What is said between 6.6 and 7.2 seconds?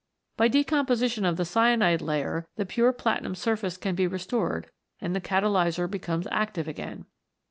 again.